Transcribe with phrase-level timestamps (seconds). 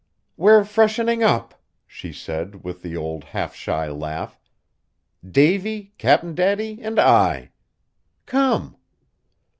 [0.35, 4.39] "We're freshening up," she said with the old half shy laugh,
[5.23, 7.51] "Davy, Cap'n Daddy, and I.
[8.25, 8.77] Come!"